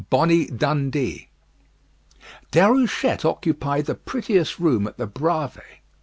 VIII 0.01 0.07
"BONNIE 0.09 0.45
DUNDEE" 0.47 1.27
Déruchette 2.51 3.23
occupied 3.23 3.85
the 3.85 3.93
prettiest 3.93 4.57
room 4.57 4.87
at 4.87 4.97
the 4.97 5.07
Bravées. 5.07 5.77